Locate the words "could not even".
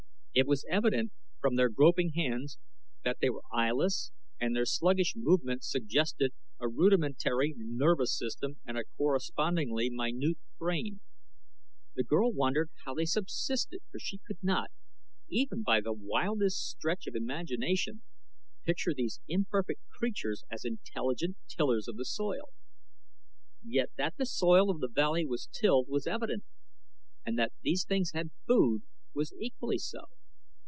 14.25-15.63